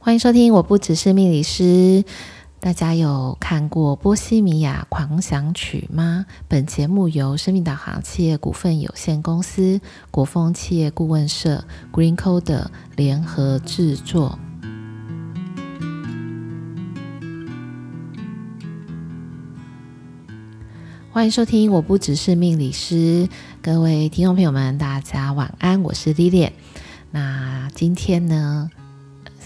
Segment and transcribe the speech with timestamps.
[0.00, 2.04] 欢迎收听，我不只是命理师。
[2.60, 6.24] 大家有看过《波西米亚狂想曲》吗？
[6.46, 9.80] 本节目由生命导航企业股份有限公司、
[10.12, 14.38] 国风企业顾问社、GreenCoder 联合制作。
[21.10, 23.28] 欢迎收听，我不只是命理师。
[23.60, 26.52] 各位听众朋友们，大家晚安，我是 Lily。
[27.10, 28.70] 那今天呢，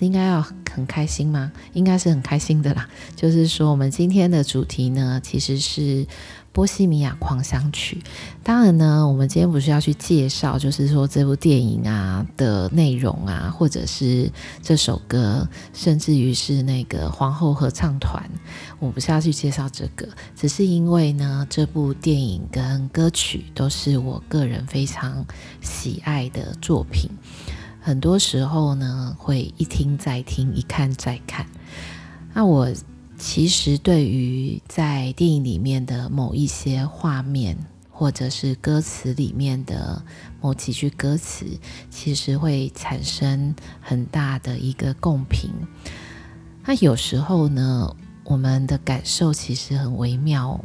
[0.07, 1.53] 应该要很开心吗？
[1.73, 2.88] 应该是很开心的啦。
[3.15, 5.80] 就是说，我们今天的主题呢，其实是
[6.51, 8.02] 《波西米亚狂想曲》。
[8.42, 14.30] 当然呢，我们今天不是要去介绍，就是说这部电影啊的内容啊，或者是
[14.62, 18.28] 这首歌，甚至于是那个皇后合唱团，
[18.80, 25.25] 我不是要去介绍这个，只是因为呢，这部电影跟歌曲都是我个人非常
[25.61, 27.09] 喜爱的作品。
[27.84, 31.45] 很多时候呢，会一听再听，一看再看。
[32.32, 32.72] 那我
[33.18, 37.58] 其实对于在电影里面的某一些画面，
[37.91, 40.00] 或者是歌词里面的
[40.41, 41.44] 某几句歌词，
[41.91, 45.50] 其实会产生很大的一个共鸣。
[46.64, 50.64] 那有时候呢，我们的感受其实很微妙。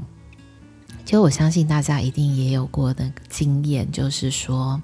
[1.04, 4.80] 其实我相信大家一定也有过的经验，就是说。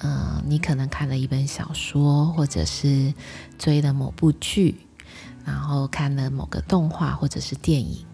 [0.00, 3.14] 嗯，你可能看了一本小说，或者是
[3.58, 4.74] 追了某部剧，
[5.44, 8.04] 然后看了某个动画或者是电影。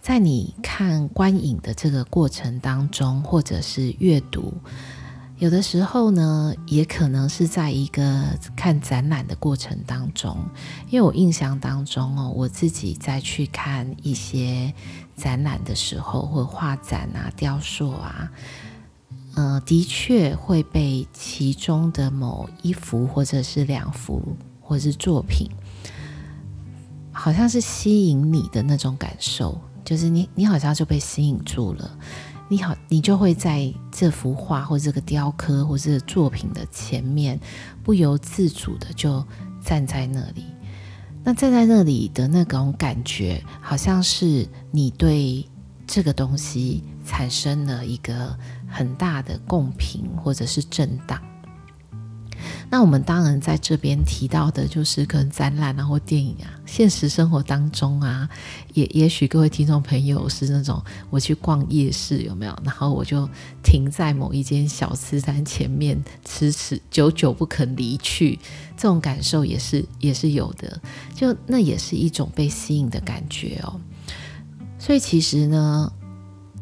[0.00, 4.54] 在你看观影的这个过程当中，或者是阅读，
[5.38, 8.24] 有的时候呢，也可能是在一个
[8.56, 10.38] 看展览的过程当中。
[10.88, 14.72] 因为我印象当中哦，我自己在去看一些
[15.16, 18.30] 展览的时候，或画展啊、雕塑啊。
[19.36, 25.46] 呃，的确会被其中的某一幅，或者是两幅，或者是作品，
[27.12, 31.98] 好像是吸引你的那种感受，就是你，你好像就被吸引住了，
[32.48, 37.38] 你好，你就会在这幅画或这个雕刻或者作品的前面，
[37.84, 39.22] 不由自主的就
[39.62, 40.46] 站在那里。
[41.22, 45.46] 那站在那里的那种感觉，好像是你对
[45.86, 48.34] 这个东西产生了一个。
[48.68, 51.20] 很大的共频或者是震荡。
[52.68, 58.28] 那我们当然在这边提到的，就是可能展览啊或电影啊，现实生活当中啊，
[58.74, 62.56] 也也许各位听众朋友是那种我去逛夜市有没有？
[62.64, 63.28] 然后我就
[63.62, 68.38] 停在某一间小吃摊前面，迟迟久久不肯离去，
[68.76, 70.80] 这种感受也是也是有的。
[71.14, 73.80] 就那也是一种被吸引的感觉哦。
[74.78, 75.90] 所以其实呢。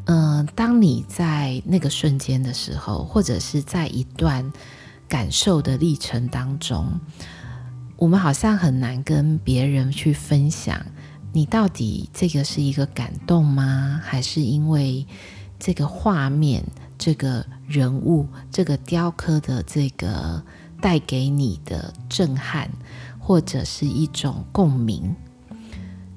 [0.07, 4.53] 嗯、当你在那个瞬间的时候，或者是在一段
[5.09, 7.01] 感受的历程当中，
[7.97, 10.85] 我们好像很难跟别人去分享，
[11.33, 14.01] 你到底这个是一个感动吗？
[14.05, 15.07] 还是因为
[15.59, 16.63] 这个画面、
[16.99, 20.43] 这个人物、这个雕刻的这个
[20.83, 22.71] 带给你的震撼，
[23.19, 25.17] 或者是一种共鸣？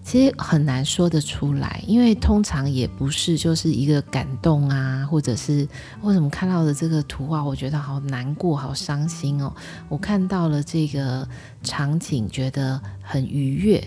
[0.08, 5.68] 其实很难说得出来，因为通常也不是就是一个感动啊，或者是
[6.02, 9.54] 为什么看到的这个图画，我觉得好难过、好伤心哦。
[9.90, 11.28] 我看到了这个
[11.62, 13.86] 场景，觉得很愉悦，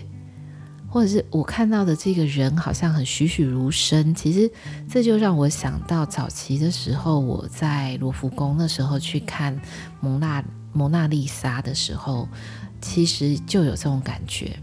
[0.87, 4.13] 或者是我看到的这个人好像很栩栩如生。
[4.13, 4.47] 其实
[4.87, 9.59] 这就让我想到早期的时候，我在罗浮宫那时候去看
[9.99, 12.29] 蒙娜蒙娜丽莎的时候，
[12.79, 14.55] 其实就有这种感觉。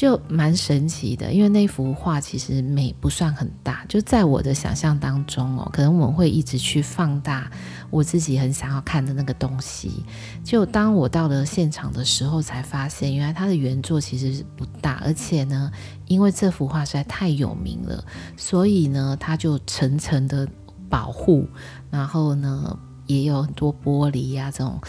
[0.00, 7.50] 就蛮神奇的，因为那幅画其实美不算很大，就在我的想象当中哦，可能我会一直去放大
[7.90, 10.02] 我自己很想要看的那个东西。
[10.42, 15.70] 就当我到了现场的时候，才发现原来它的原作其实是不大，而且呢，
[16.06, 18.02] 因为这幅画实在太有名了，
[18.38, 20.48] 所以呢，它就层层的
[20.88, 21.46] 保护，
[21.90, 22.74] 然后呢，
[23.04, 24.80] 也有很多玻璃呀、这种。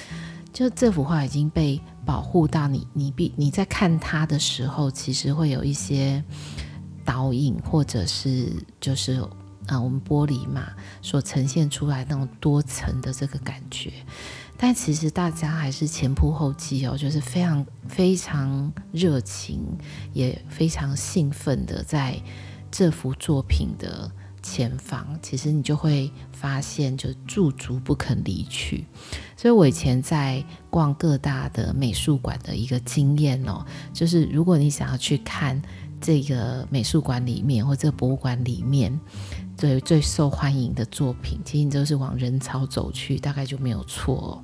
[0.53, 6.23] 就这幅画已经被保护到你，你必你在看它的时候，其实会有一些
[7.05, 9.29] 导引，或者是就是啊、
[9.67, 10.71] 呃，我们玻璃嘛
[11.01, 13.91] 所呈现出来那种多层的这个感觉。
[14.57, 19.59] 但其实大家还是前仆后继哦，就是非常非常热情，
[20.13, 22.21] 也非常兴奋的在
[22.69, 24.11] 这幅作品的
[24.41, 28.85] 前方，其实你就会发现，就驻足不肯离去。
[29.37, 35.61] 所以我以前在逛各大的美术馆的一个经验哦，就是如果你想要去看
[35.99, 38.99] 这个美术馆里面或者博物馆里面
[39.57, 44.43] 最最受欢迎的作品，其实你就是往人潮走去，大概就没有错。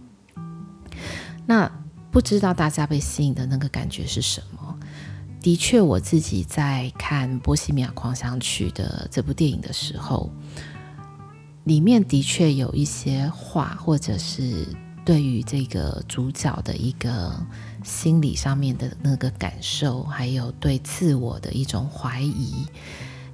[1.46, 1.72] 那。
[2.10, 4.67] 不知道大家被吸引的那个感觉是什么？
[5.48, 10.30] 的确，我自己在看《波西米亚狂想曲》的这部电影的时候，
[11.64, 14.68] 里面的确有一些话，或者是
[15.06, 17.34] 对于这个主角的一个
[17.82, 22.66] 心理上面的那个感受，还有对自我的一种怀疑，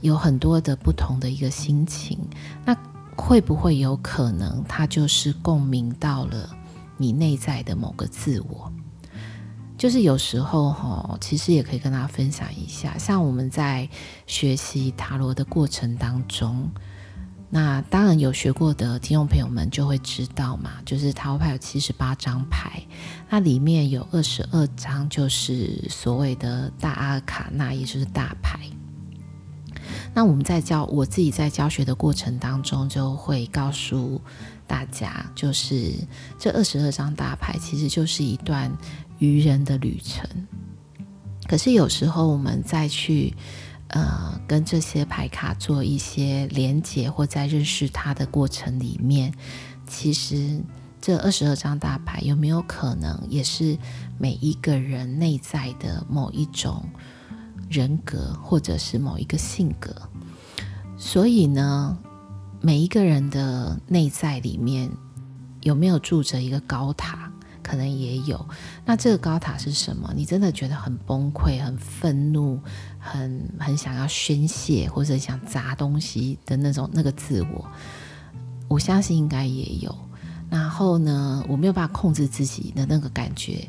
[0.01, 2.19] 有很多的不同的一个心情。
[2.63, 2.77] 那
[3.17, 6.47] 会不会有可能，它就是共鸣到了
[6.95, 8.71] 你内在的某个自我？
[9.83, 13.89] 就是有时候哈，其实也可以跟大家分享一下，像我们在
[14.25, 16.71] 学习塔罗的过程当中。
[17.49, 22.81] 那当然有学过的听众朋友们就会知道嘛，就是塔罗牌有七十八张牌，
[23.29, 28.57] 那里面有二十二张就是所谓的大阿卡那，也就是大牌。
[30.13, 34.21] 那我们在教我自己在教学的过程当中，就会告诉
[34.73, 35.93] 大家，就是
[36.39, 38.71] 这二十二张大牌其实就是一段
[39.19, 40.27] 愚人的旅程。
[41.47, 43.33] 可是有时候我们再去。
[43.89, 49.31] 呃，跟这些牌卡做一些连接，或在认识它的过程里面，
[49.85, 50.59] 其实
[50.99, 53.77] 这二十二张大牌有没有可能也是
[54.17, 56.83] 每一个人内在的某一种
[57.69, 59.93] 人格，或者是某一个性格？
[60.97, 61.95] 所以呢，
[62.65, 64.89] 每一个人的内在里面
[65.63, 67.29] 有没有住着一个高塔？
[67.61, 68.45] 可能也有。
[68.85, 70.13] 那这个高塔是什么？
[70.15, 72.57] 你真的觉得很崩溃、很愤怒？
[72.97, 77.69] 很很想要宣泄或者想砸东西的那种那个自我，
[78.69, 79.93] 我相信应该也有。
[80.49, 83.67] 然后呢，我没有办法控制自己的那个感觉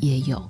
[0.00, 0.42] 也有。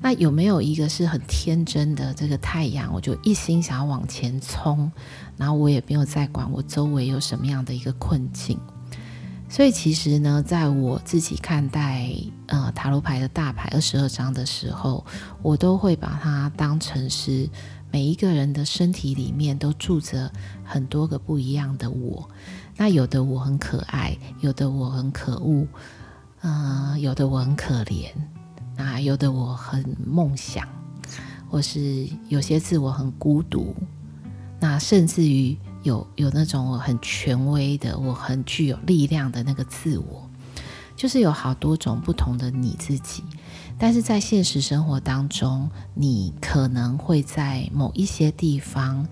[0.00, 2.92] 那有没有一个是很天真的这个太阳？
[2.94, 4.90] 我就一心想要往前冲，
[5.36, 8.58] 然后我也没有在管我周围有什么样的一个困境。
[9.50, 12.10] 所以其实呢，在我自己看待
[12.46, 15.04] 呃塔罗牌的大牌二十二张的时候，
[15.42, 17.48] 我都会把它当成是
[17.90, 20.30] 每一个人的身体里面都住着
[20.62, 22.28] 很多个不一样的我。
[22.76, 25.66] 那有的我很可爱，有的我很可恶，
[26.42, 28.10] 嗯、有的我很可怜，
[28.78, 30.66] 那有的我很梦想，
[31.50, 33.74] 或是有些自我很孤独，
[34.58, 35.54] 那甚至于。
[35.84, 40.28] 有有那种我很权威的，我很具有力量的那个自我，
[40.96, 43.22] 就是有好多种不同的你自己。
[43.78, 49.06] 但是在现实生活当中，你可能会在某一些地方。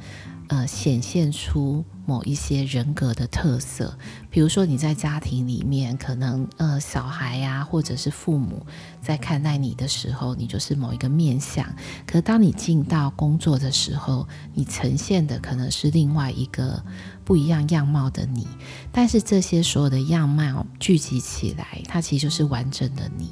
[0.49, 3.99] 呃，显现出某一些人格的特色，
[4.31, 8.65] 比如说你在家庭里面，可能呃小孩呀、或者是父母
[9.03, 11.67] 在看待你的时候，你就是某一个面相。
[12.07, 16.81] 可当你进到工作的时候，你呈现的可能是另外一个
[17.25, 18.47] 不一样样貌的你。
[18.93, 23.31] 但是这些所有的样貌聚集起来，它其实就是完整的你。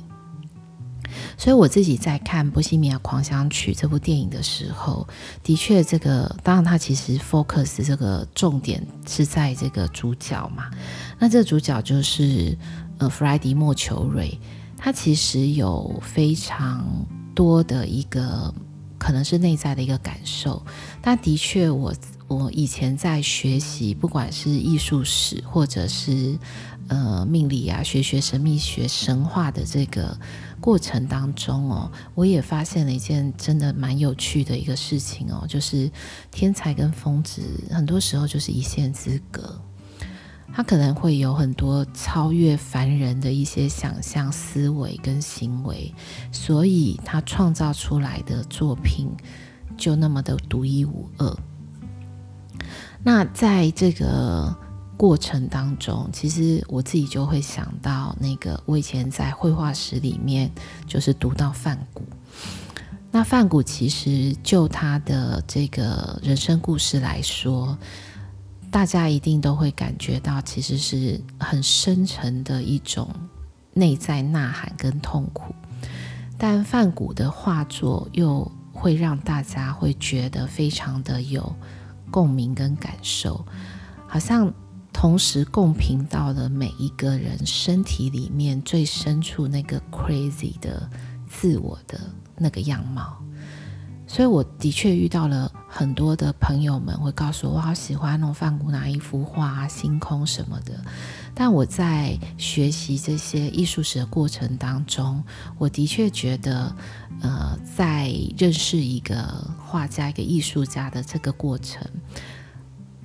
[1.36, 5.06] 所以我自己在看《波西米亚狂想曲》这部电影的时候，
[5.42, 10.70] 的确，这个当然它其实 focus 这个重点是在这个主角嘛。
[11.18, 12.56] 那这个主角就是
[12.98, 14.38] 呃弗莱迪莫求瑞，
[14.76, 16.84] 他其实有非常
[17.34, 18.52] 多的一个
[18.98, 20.64] 可能是内在的一个感受。
[21.00, 21.94] 但的确，我
[22.26, 26.38] 我以前在学习，不管是艺术史或者是
[26.88, 30.16] 呃命理啊，学学神秘学、神话的这个。
[30.64, 35.90] 过程当中哦，我也发现了一件真的蛮有趣的一个事情哦，就是
[36.30, 39.60] 天才跟疯子很多时候就是一线之隔，
[40.54, 45.94] 他可能会有很多超越凡人的一些想象、思维跟行为，
[46.32, 49.10] 所以他创造出来的作品
[49.76, 51.36] 就那么的独一无二。
[53.02, 54.63] 那在这个。
[54.96, 60.50] 过程当中，其实我自己就会想到那个，我以前在绘画史里面
[60.86, 62.02] 就是读到梵谷。
[63.10, 67.76] 那梵谷其实就他的这个人生故事来说，
[68.70, 73.08] 大家一定都会感觉到，其实是很深沉的一种
[73.72, 75.54] 内在呐喊跟痛苦。
[76.38, 81.54] 但梵谷的画作又会让大家会觉得非常的有
[82.10, 83.44] 共鸣跟感受，
[84.06, 84.52] 好像。
[84.94, 90.88] 同时共频到了每一个人身体里面最深处那个 crazy 的
[91.28, 92.00] 自我的
[92.38, 93.22] 那个样貌，
[94.06, 100.72] 所以我的确遇到了很多的朋友们会告诉我，我好喜欢那种梵谷哪一幅画啊，星空什么的。
[101.34, 105.22] 但我在学习这些艺术史的过程当中，
[105.58, 106.74] 我的确觉得，
[107.20, 111.82] 呃，在认识一个画家、一个艺术家的这个过程。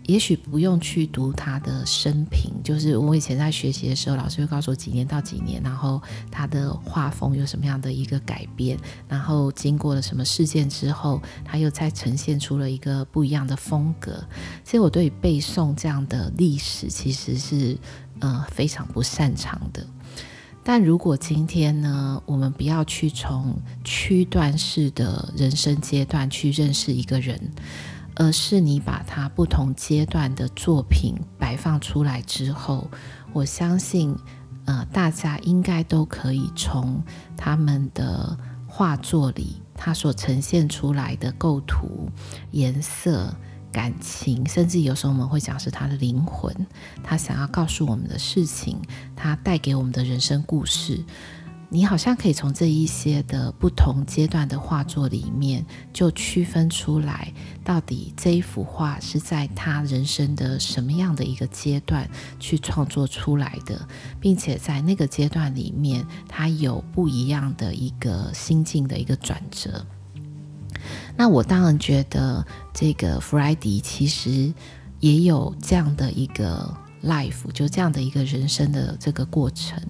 [0.09, 6.01] 也许不用去读他的生平，就是我以前在学习的时候，老师会告诉我几年到几年，然后
[6.31, 8.75] 他的画风有什么样的一个改变，
[9.07, 14.23] 然后经过了什么事件之后，他又再呈现出了一个不一样的风格。
[14.63, 17.77] 其实我对背诵这样的历史其实是
[18.17, 19.85] 呃非常不擅长的。
[20.63, 27.39] 但如果今天呢，我们不要去从区段式的人生阶段去认识一个人。
[28.19, 32.91] 而是你把它不同阶段的作品摆放出来之后，
[33.31, 34.13] 我相信，
[34.65, 37.01] 呃，大家应该都可以从
[37.37, 42.09] 他们的画作里，他所呈现出来的构图、
[42.51, 43.33] 颜色、
[43.71, 46.53] 感情，甚至有时候我们会讲是他的灵魂，
[47.01, 48.81] 他想要告诉我们的事情，
[49.15, 51.05] 他带给我们的人生故事。
[51.71, 57.31] 你好像可以从这一些的不同阶段的画作里面，就区分出来，
[57.63, 62.09] 到底这一幅画是在他人生的什么样的一个阶段
[62.39, 63.87] 去创作出来的，
[64.19, 69.85] 并且在那个阶段里面，他有不一样的一个心境的一个转折。
[71.15, 74.51] 那我当然觉得，这个弗莱迪其实
[74.99, 76.75] 也有这样的一个。
[77.03, 79.81] Life 就这样的一个人生的这个过程，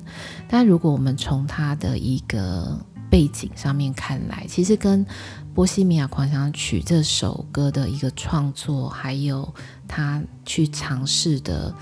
[0.48, 2.78] 但如果我们从他的一个
[3.10, 5.06] 背景上面看来，其实跟
[5.54, 9.52] 《波西米亚狂想曲》这首歌的一个创作，还有
[9.88, 11.74] 他去尝试的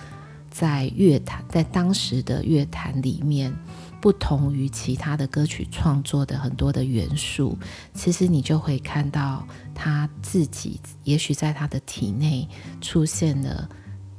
[0.50, 3.54] 在乐坛，在当时的乐坛里面，
[4.00, 7.58] 不同于其他的歌曲创作的很多的元素，
[7.94, 12.48] 其实你就会看到他自己，也许在他的体内
[12.80, 13.68] 出现了。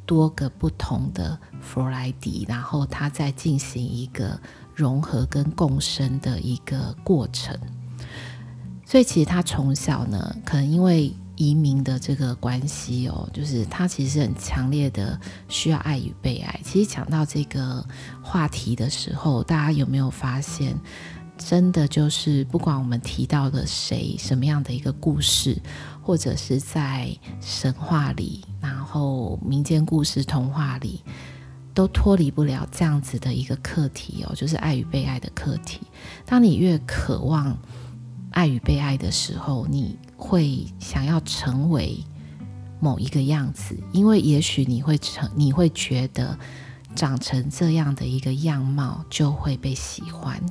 [0.09, 4.41] 多个不同的弗莱迪，然后他在进行一个
[4.75, 7.55] 融合跟共生的一个过程。
[8.87, 16.59] 所以其实他从小呢，可能因为移民的这个关系哦，就是他其实很强烈的需要爱与被爱。
[16.65, 17.85] 其实讲到这个
[18.23, 20.75] 话题的时候，大家有没有发现，
[21.39, 25.57] 真的就是不管我们提到的谁，什么样的一个故事。
[26.01, 31.05] 或者是在神话里，然后民间故事、童话里，
[31.75, 35.81] 都脱离不了这样子的一个课题哦，就是爱与被爱的课题。
[36.25, 37.55] 当你越渴望
[38.31, 42.03] 爱与被爱的时候，你会想要成为
[42.81, 46.39] 某一个样子，因为也许你会成，你会觉得
[46.99, 50.43] 长成这样的一个样貌就会被喜欢。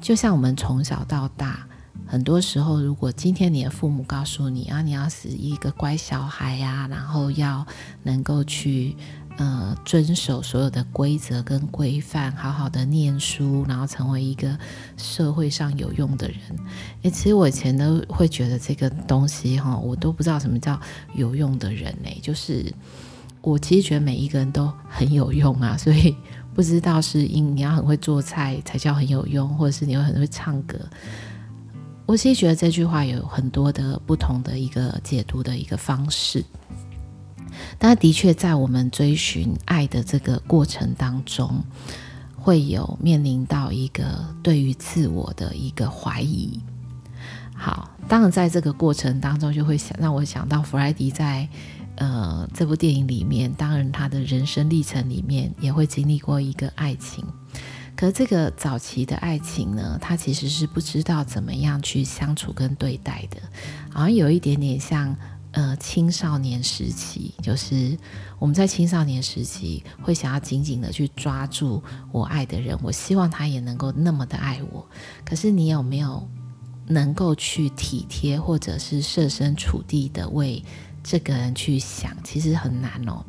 [0.00, 1.66] 就像我们从小到大。
[2.06, 7.64] 很多时候，如果今天你的父母告诉你啊，你要是一个乖小孩呀，然后要
[8.02, 8.96] 能够去
[9.36, 14.58] 呃遵守所有的规则跟规范，好好的念书，然后成为一个
[14.96, 16.38] 社会上有用的人。
[17.02, 20.80] 诶，其实我以前都会觉得这个东西哈，我都不知道什么叫
[21.14, 22.10] 有用的人呢。
[22.20, 22.74] 就是
[23.42, 26.14] 我其实觉得每一个人都很有用啊，所以
[26.54, 30.78] 不知道是因你要很会做菜才叫很有用，或者是你要很会唱歌。
[32.06, 36.44] 我其实觉得这句话有很多的不同的一个解读的一个方式，
[37.78, 41.62] 但的确在我们追寻爱的这个过程当中，
[42.36, 44.04] 会有面临到一个
[44.42, 46.60] 对于自我的一个怀疑。
[47.54, 51.48] 好，当然在这个过程当中，就会想让我想到弗莱迪在
[52.00, 57.22] 呃这部电影里面，当然他的人生历程里面也会经历过一个爱情。
[57.94, 63.38] 可这个早期的爱情呢，他其实是不知道怎么样去相处跟对待的，
[63.92, 65.14] 好像有一点点像
[65.50, 67.98] 呃青少年时期，就是
[68.38, 74.86] 我们在青少年时期会想要紧紧的去抓住我爱的人，我希望他也能够那么的爱我。
[75.22, 76.26] 可是你有没有
[76.86, 80.64] 能够去体贴或者是设身处地的为
[81.02, 82.16] 这个人去想？
[82.22, 83.24] 其实很难哦。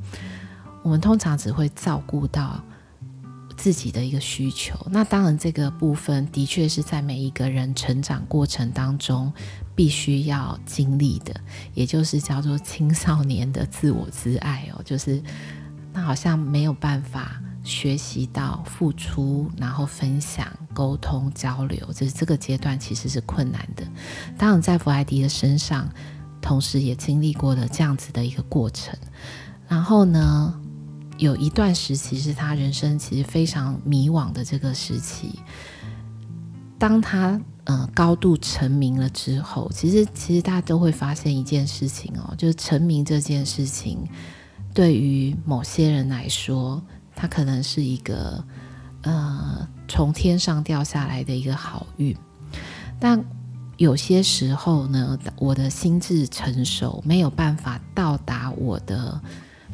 [0.84, 2.63] 我们通常只会照顾到。
[3.58, 9.32] 自己的一个需求，那当然这个部分的确是在每一个人成长过程当中
[9.75, 11.32] 必须要经历的，
[11.75, 15.22] 也就是叫做青少年的自我之爱哦，就是
[15.94, 23.86] 那好像没有办法学习到付出，然后分享、沟通、交流，就是这个阶段其实是困难的。
[24.40, 25.88] 当然在弗莱迪的身上，
[26.41, 28.98] 同时也经历过了这样子的一个过程，
[29.67, 30.60] 然后呢，
[31.17, 35.39] 有一段时期是他人生其实非常迷惘的这个时期。
[36.79, 44.00] 当他呃高度成名了之后，其实其实大家都会发现一件事情哦，就是成名这件事情
[44.74, 46.81] 对于某些人来说，
[47.15, 48.43] 他可能是一个
[49.03, 52.17] 呃从天上掉下来的一个好运。
[53.00, 53.24] 但
[53.82, 59.20] 有些时候呢，我的心智成熟没有办法到达我的。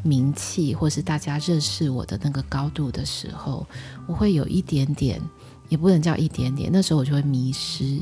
[0.04, 3.68] 名气，或是大家认识我的那个高度的时候，
[4.08, 5.20] 我会有一点点，
[5.68, 8.00] 也不能叫一点点，那时候我就会迷失，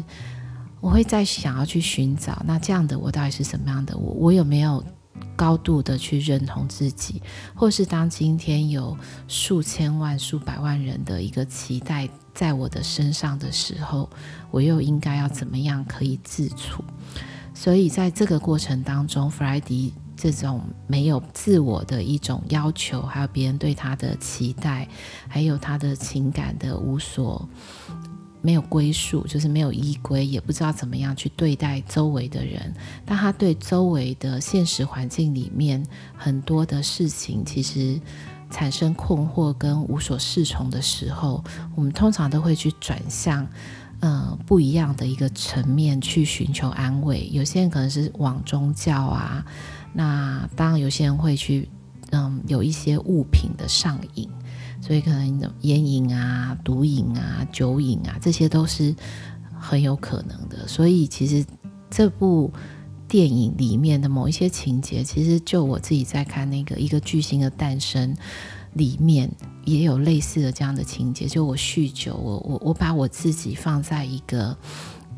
[0.81, 4.13] 我会再想要去寻找，那这样的我到底是什么样的我？
[4.13, 4.83] 我有没有
[5.35, 7.23] 高度的去认同自己？
[7.55, 8.95] 或是当今天有
[9.27, 14.07] 数千万、数百万人的一个期待在我的身上的时候，
[14.51, 16.83] 我又应该要怎么样可以自处？
[17.53, 24.87] 所以在这个过程当中，弗莱迪这种没有自我的一种要求，还有别人对他的期待，
[25.29, 27.47] 还有他的情感的无所
[28.41, 32.73] 没有归属，就是没有依归，也不知道怎么样去对待周围的人。
[33.05, 35.81] 但他对周围的现实环境里面
[36.15, 37.99] 很多的事情，其实
[38.49, 41.43] 产生困惑跟无所适从的时候，
[41.75, 43.47] 我们通常都会去转向。
[44.01, 47.27] 嗯，不一样的一个层面去寻求安慰。
[47.31, 49.43] 有些人可能是往宗教啊，
[49.93, 51.69] 那当然有些人会去，
[52.11, 54.29] 嗯，有一些物品的上瘾，
[54.81, 58.93] 所以可能烟瘾啊、毒瘾啊、酒瘾啊，这些都是
[59.57, 60.67] 很有可能的。
[60.67, 61.43] 所以其实
[61.89, 62.51] 这部
[63.07, 68.13] 电影里面的某一些情节，其实就我自己在看那个《一个巨星的诞生》。
[68.75, 69.31] 里面
[69.63, 74.53] 也有类似的这样的情节，就我酗酒，我我我把我自己放在一个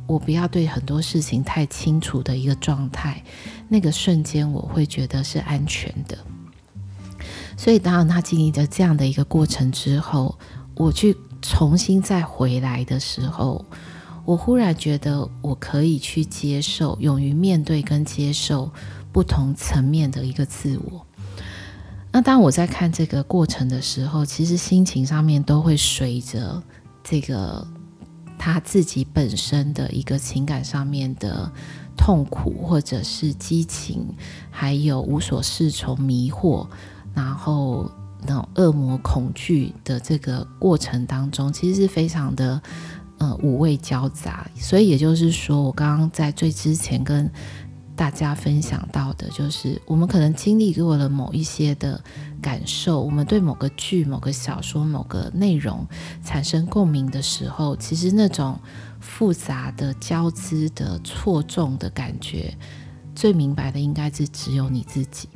[0.06, 3.24] 我不要对很多事情太清楚的一个状态，
[3.68, 6.16] 那个瞬间我会觉得是安全的。
[7.58, 10.38] 所以当他经历了这样的一个过程之后，
[10.76, 13.66] 我去重新再回来的时候，
[14.28, 18.70] 我忽然觉得我可以去接受，勇于面对跟接受
[19.14, 21.08] 不同层面的一个自我。
[22.12, 26.62] 那当我在看这个过程的时候，其实心情上面都会随着
[27.06, 27.66] 这个
[28.38, 31.50] 他自己本身的一个情感上面的
[31.96, 34.06] 痛苦，或者是激情，
[34.52, 36.68] 还有无所适从、迷惑，
[37.14, 37.90] 然后
[38.26, 42.62] 那种恶魔恐惧的这个过程当中，其实是非常的
[43.18, 44.50] 呃五味交杂。
[44.56, 47.30] 所以也就是说，我刚刚在最之前跟
[47.96, 52.00] 大家分享到的就是，我们可能经历过了某一些的
[52.40, 55.84] 感受，我们对某个剧、某个小说、某个内容
[56.24, 58.60] 产生共鸣的时候，其实那种
[59.00, 62.56] 复杂的交织的错综的感觉，
[63.16, 65.28] 最明白的应该是只有你自己。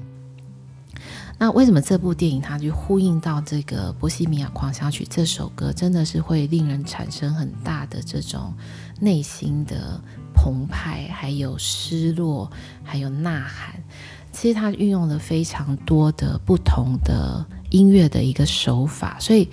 [1.42, 8.54] 那为什么这部电影它就呼应到这个《波西米亚狂想曲》这首歌，真的是会令人产生很大的这种
[9.00, 10.00] 内心的。
[10.34, 12.50] 澎湃，还有失落，
[12.84, 13.76] 还有呐喊。
[14.32, 19.50] 其实它运用了非常多的不同的音乐的一个手法，所以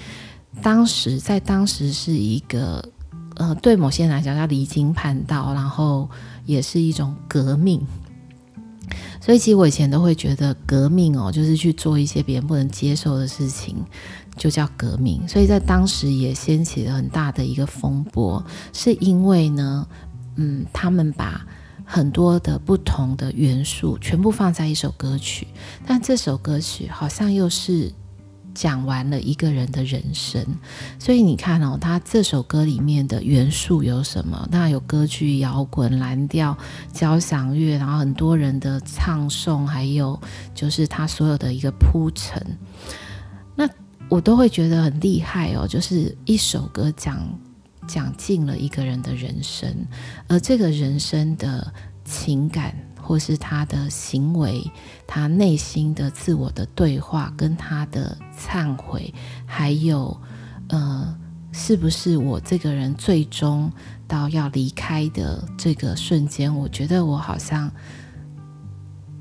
[0.63, 2.87] 当时在当时是一个
[3.37, 6.09] 呃，对某些人来讲叫离经叛道，然后
[6.45, 7.81] 也是一种革命。
[9.21, 13.77] 所以其实我以前都会觉得革命哦，就是去做一些别人不能接受的事情，
[14.37, 15.27] 就叫革命。
[15.27, 19.87] 所以在当时也掀起了很大的一个风波，是因为呢。
[20.41, 21.45] 嗯，他们把
[21.85, 25.49] 很多的不同的元素全部放在一首歌曲，
[25.85, 27.93] 但这首歌曲好像又是
[28.55, 30.45] 讲完了一个人的人生。
[30.99, 34.49] 所以你看哦，他这首歌里面的元素有什么？
[34.51, 36.57] 那有歌剧、摇滚、蓝调、
[36.93, 40.21] 交响乐，然后很多人的唱诵，还有
[40.55, 42.45] 就是他所有的一个铺陈。
[43.55, 43.69] 那
[44.09, 47.27] 我都会觉得很厉害哦，就是一首歌讲。
[47.87, 49.75] 讲尽了一个人的人生，
[50.29, 51.73] 而这个人生的
[52.05, 52.77] 情感，
[53.09, 54.71] 或是他的行为，
[55.07, 59.15] 他内心的自我的对话，跟他的忏悔，
[59.47, 60.15] 还有，
[60.69, 61.17] 呃，
[61.51, 63.73] 是不是我这个人最终
[64.07, 67.73] 到要离开的这个瞬间，我觉得我好像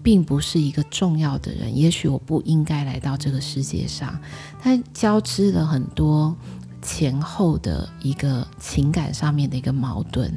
[0.03, 4.19] 并不是一个重要的人，也许我不应该来到这个世界上，
[4.61, 6.35] 它交织了很多。
[6.79, 10.31] 前后的一个情感上面的一个矛盾，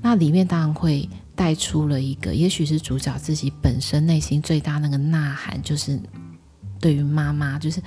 [0.00, 6.00] 那里面当然会带出了一个，也许是主角自己本身内心最大那个呐喊，就是
[6.80, 7.82] 对于妈妈，就是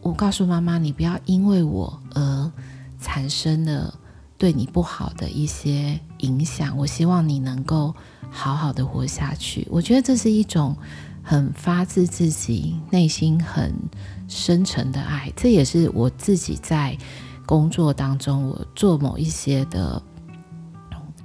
[0.00, 2.52] 我告诉妈妈，你不要因为我而
[3.00, 3.92] 产生了
[4.36, 7.94] 对你不好的一些影响，我希望你能够
[8.30, 9.66] 好好的活下去。
[9.70, 10.76] 我觉得这是一种
[11.22, 13.74] 很发自自己内心很
[14.28, 16.96] 深沉的爱，这也是我自己在
[17.44, 20.00] 工作当中，我做某一些的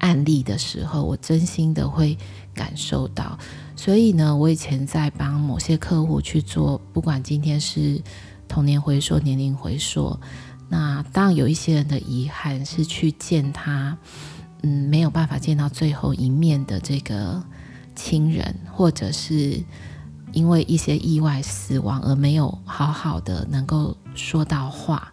[0.03, 2.17] 案例的时候，我真心的会
[2.53, 3.39] 感受到。
[3.77, 8.01] 所以呢，我以前在帮某些客户去做，不管今天是
[8.49, 10.19] 童年回溯、年龄回溯，
[10.67, 13.97] 那当然有一些人的遗憾是去见他，
[14.61, 17.41] 嗯，没有办法见到最后一面的这个
[17.95, 19.63] 亲人，或者是。
[20.35, 25.12] 因为一些意外死亡而没有好好的能够说到话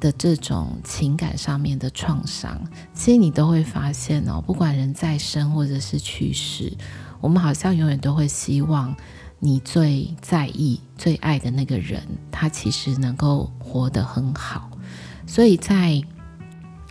[0.00, 2.60] 的这种情感上面的创伤，
[2.94, 6.72] 其实你都会发现哦，不管人在生或者是去世，
[7.20, 8.94] 我们好像永远都会希望
[9.38, 14.70] 你最在意、最爱的那个人，他其实能够活得很好。
[15.26, 16.00] 所以在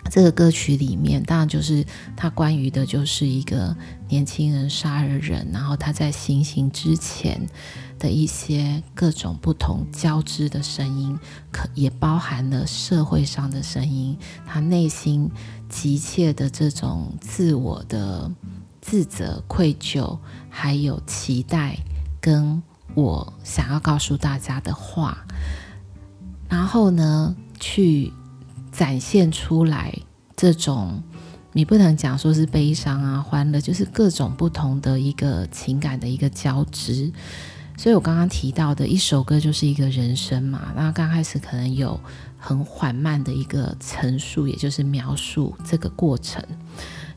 [0.09, 3.75] 这个歌曲里面，当然就是他关于的，就是一个
[4.07, 7.47] 年轻人杀了人，然后他在行刑之前
[7.99, 11.17] 的一些各种不同交织的声音，
[11.51, 15.29] 可也包含了社会上的声音，他内心
[15.69, 18.31] 急切的这种自我的
[18.81, 20.17] 自责、愧疚，
[20.49, 21.77] 还有期待，
[22.21, 22.63] 跟
[22.95, 25.25] 我想要告诉大家的话，
[26.47, 28.13] 然后呢，去。
[28.77, 29.91] 展现出来
[30.35, 31.01] 这种，
[31.51, 37.11] 你不能讲说是悲伤啊、欢乐，就是各种不同的一个情感的一个交织。
[37.75, 41.99] 所以我刚刚提到的一首歌就是一个人生嘛，那刚开始可能有
[42.37, 46.43] 很缓慢的一个陈述，也就是描述这个过程，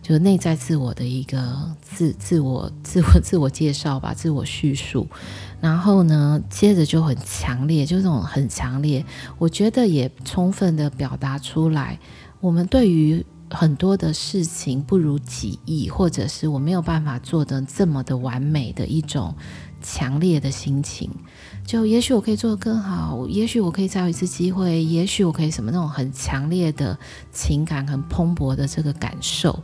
[0.03, 5.07] 就是内在自我的一个自自我自我自我介绍吧，自我叙述。
[5.61, 9.05] 然后呢，接着就很强烈，就这种很强烈，
[9.38, 11.99] 我觉得也充分的表达出来，
[12.40, 19.35] 我们对于很多的事情不如己意，或者是我没有办法做得这么的完美的一种
[19.83, 21.11] 强烈的心情。
[21.66, 26.99] 就也许我可以做得更好，也许我可以再有一次机会，也许我可以什么那种很强烈的
[27.33, 29.62] 情感，很蓬勃的这个感受。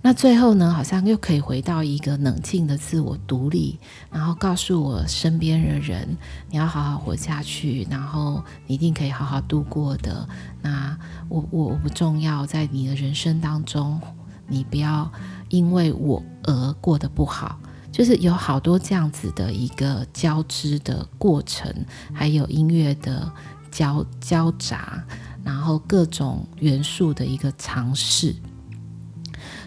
[0.00, 3.78] 那最后呢，好像又可以回到一个冷静的自我独立，
[4.10, 6.16] 然后告诉我身边的人，
[6.48, 10.26] 你要好好活下去，然后你一定可以好好度过的。
[10.62, 10.96] 那
[11.28, 14.00] 我我我不重要，在你的人生当中，
[14.46, 15.10] 你不要
[15.48, 17.58] 因为我而过得不好。
[17.90, 21.74] 就是有好多这样子的一个交织的过程，
[22.14, 23.30] 还有音乐的
[23.72, 25.02] 交交杂，
[25.42, 28.36] 然后各种元素的一个尝试。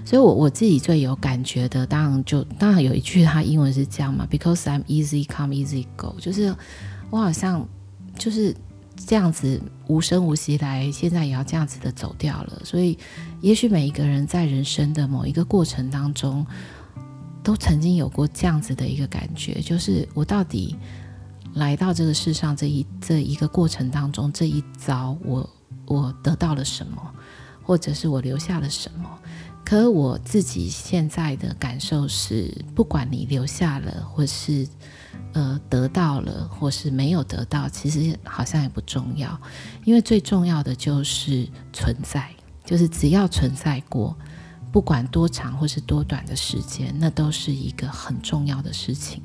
[0.03, 6.53] 所以我，我自己最有感觉的，当然就当然有一句，它英文是这样嘛，Because I'm easy come easy go，就是
[7.09, 7.67] 我好像
[8.17, 8.55] 就是
[8.95, 12.61] 这样子无声无息来，现在也要这样子的走掉了。
[12.63, 12.97] 所以，
[13.41, 16.45] 也许每一个人在人生的某一个过程当中，
[17.43, 20.75] 都曾经有过这样子的一个感觉，就是我到底
[21.53, 25.49] 来到这个世上这一这一个过程当中，这一遭我
[25.85, 27.01] 我得到了什么，
[27.63, 29.09] 或者是我留下了什么。
[29.71, 34.67] 可我自己现在的感受是，不管你留下了，或是
[35.31, 39.39] 呃得到了，或是没有得到，其实好像也不重要，
[39.85, 42.29] 因为最重要的就是存在，
[42.65, 44.13] 就是只要存在过，
[44.73, 49.23] 不管多长或是多短的时间，那都是一个很重要的事情。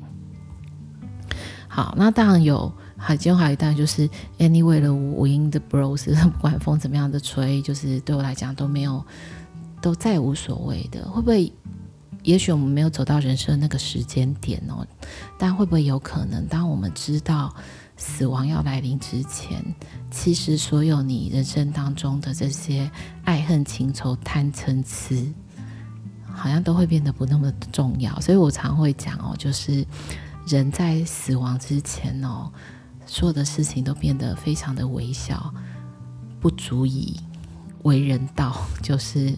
[1.67, 9.05] 好，那当然有，还其中还有一段就是 Anyway the wind blows，不管风怎么样的吹，就是对我来讲都没有。
[9.81, 11.51] 都再无所谓的，会不会？
[12.23, 14.85] 也许我们没有走到人生那个时间点哦，
[15.37, 17.55] 但会不会有可能，当我们知道
[17.95, 19.63] 死亡要来临之前，
[20.11, 22.91] 其实所有你人生当中的这些
[23.23, 25.31] 爱恨情仇贪嗔痴，
[26.29, 28.19] 好像都会变得不那么重要。
[28.19, 29.85] 所以我常会讲哦，就是
[30.47, 32.51] 人在死亡之前哦，
[33.05, 35.53] 所有的事情都变得非常的微小，
[36.41, 37.17] 不足以
[37.83, 39.33] 为人道， 就是。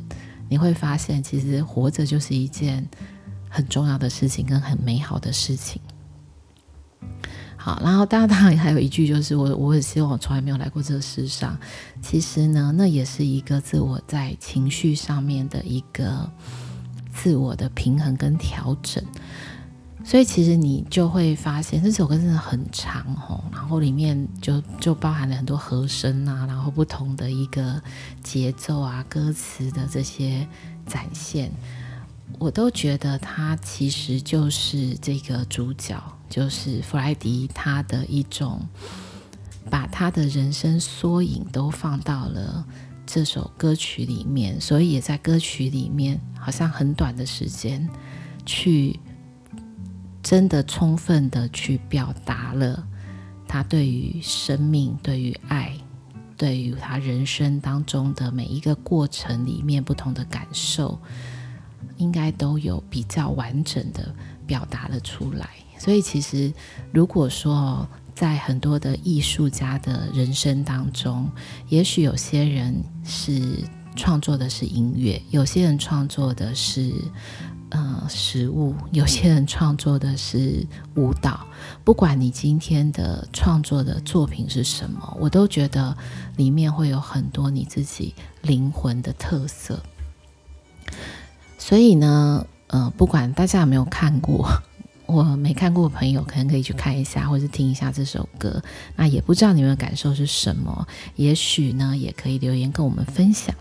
[0.50, 2.86] 你会发现，其实活着就是一件
[3.50, 5.82] 很重要的事情，跟很美好的事情。
[7.56, 11.58] 好，然后当然还有一句，就是我我很希望我从来没有来过这个世上。
[12.02, 16.32] 其实呢，那也是一个自我在情绪上面的一个
[17.14, 19.04] 自我的平衡跟调整。
[20.02, 27.80] 所以其实你就会发现这首歌真的很长哦，然后里面就就包含了很多和声啊，然后不同的一个
[28.24, 30.48] 节奏啊、歌词的这些
[30.88, 31.52] 展现，
[32.40, 38.66] 我都觉得他其实就是这个主角，就是弗莱迪他的一种
[39.70, 42.66] 把他的人生缩影都放到了
[43.06, 47.88] 这首歌曲里面，所以也在歌曲里面好像很短的时间
[48.46, 49.00] 去。
[50.22, 52.86] 真的充分的去表达了
[53.48, 55.74] 他对于生命、对于爱、
[56.38, 61.00] 对于他人生当中的每一个过程里面不同的感受，
[61.98, 64.14] 应该都有比较完整的
[64.46, 65.50] 表达了出来。
[65.78, 66.54] 所以，其实
[66.92, 71.28] 如果说在很多的艺术家的人生当中，
[71.70, 73.64] 也许有些人是
[73.96, 76.94] 创作的是音乐，有些人创作的是。
[77.70, 81.46] 呃食物，有些人创作的是舞蹈。
[81.84, 85.96] 不管你今天的创作的作品是什么，我都觉得
[86.36, 89.82] 里面会有很多你自己灵魂的特色。
[91.58, 94.50] 所以呢，呃，不管大家有没有看过。
[95.06, 98.62] 我没看过的朋友可能可以去看一下，或者听一下这首歌。
[98.96, 103.56] 那也不知道你们的感受是什么，也许呢也可以留言跟我们分享。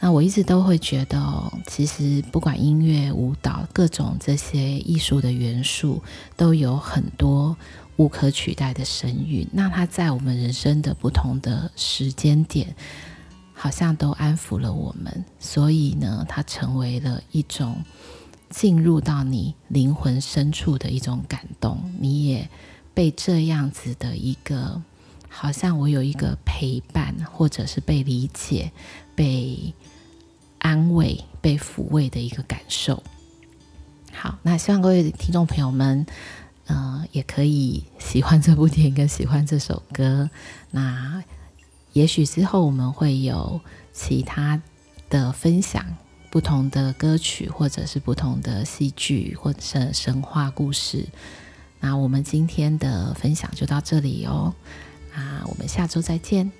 [0.00, 6.02] 那我一直都会觉得，其实不管音乐、舞蹈，各种这些艺术的元素，
[6.36, 7.56] 都有很多
[7.96, 9.46] 无可取代的神韵。
[9.52, 12.74] 那它在我们人生的不同的时间点，
[13.52, 15.24] 好像都安抚了我们。
[15.38, 17.76] 所以呢，它成为了一种。
[18.52, 22.50] 进入到你灵魂深处的一种感动，你也
[22.92, 24.82] 被这样子的一个，
[25.30, 28.70] 好像我有一个陪伴，或者是被理解、
[29.14, 29.72] 被
[30.58, 33.02] 安慰、被抚慰的一个感受。
[34.12, 36.04] 好，那希望各位听众朋友们，
[36.66, 40.28] 嗯、呃，也可以喜欢这部电影跟喜欢这首歌。
[40.70, 41.24] 那
[41.94, 43.60] 也许之后我们会有
[43.92, 44.60] 其他
[45.08, 45.96] 的分享。
[46.32, 51.04] 不同的歌曲，或者是不同的戏剧，或者是神话故事。
[51.80, 54.54] 那我们今天的分享就到这里哦。
[55.14, 56.59] 啊我们下周再见。